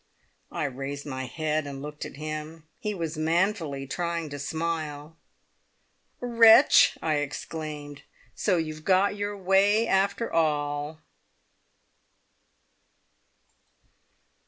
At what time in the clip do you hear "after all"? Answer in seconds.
9.87-11.01